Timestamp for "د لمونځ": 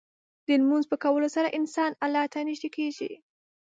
0.47-0.85